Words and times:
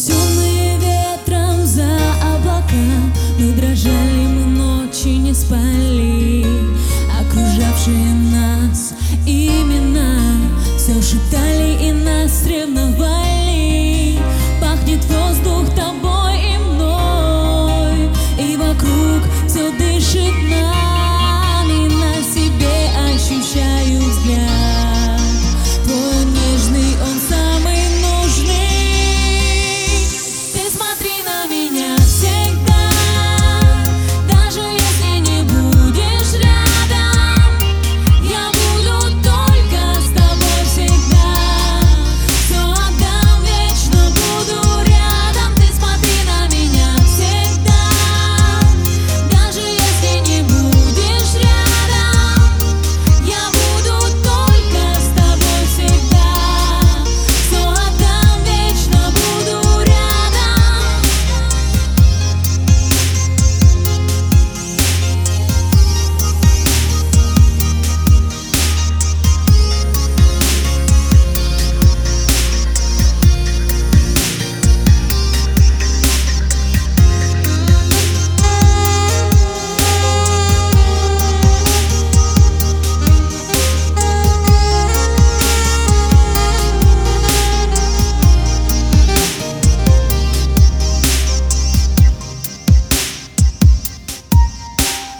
Унесенные 0.00 0.78
ветром 0.78 1.66
за 1.66 1.84
облака 2.22 2.72
Мы 3.38 3.52
дрожали, 3.52 4.26
мы 4.28 4.46
ночи 4.46 5.18
не 5.18 5.34
спали. 5.34 6.46
Окружавшие 7.20 8.14
нас 8.32 8.94
имена 9.26 10.16
Все 10.78 10.94
шептали 11.02 11.86
и 11.86 11.92
нас 11.92 12.46
ревновали 12.46 13.09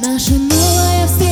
Наша 0.00 0.34
новая 0.34 1.06
встреча. 1.08 1.27